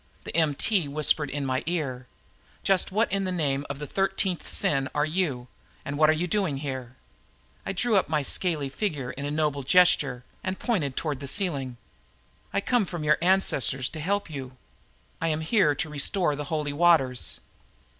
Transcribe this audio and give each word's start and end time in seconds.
The 0.23 0.35
MT 0.35 0.87
whispered 0.87 1.29
into 1.29 1.45
my 1.45 1.61
ear, 1.67 2.07
"Just 2.63 2.91
what 2.91 3.11
in 3.11 3.23
the 3.25 3.31
name 3.31 3.67
of 3.69 3.77
the 3.77 3.85
thirteenth 3.85 4.47
sin 4.49 4.89
are 4.95 5.05
you 5.05 5.47
and 5.85 5.95
what 5.95 6.09
are 6.09 6.13
you 6.13 6.25
doing 6.25 6.57
here?" 6.57 6.95
I 7.67 7.73
drew 7.73 7.95
up 7.97 8.09
my 8.09 8.23
scaly 8.23 8.67
figure 8.67 9.11
in 9.11 9.25
a 9.25 9.29
noble 9.29 9.61
gesture 9.61 10.23
and 10.43 10.57
pointed 10.57 10.95
toward 10.95 11.19
the 11.19 11.27
ceiling. 11.27 11.77
"I 12.51 12.61
come 12.61 12.87
from 12.87 13.03
your 13.03 13.19
ancestors 13.21 13.89
to 13.89 13.99
help 13.99 14.27
you. 14.27 14.57
I 15.21 15.27
am 15.27 15.41
here 15.41 15.75
to 15.75 15.87
restore 15.87 16.35
the 16.35 16.45
Holy 16.45 16.73
Waters." 16.73 17.39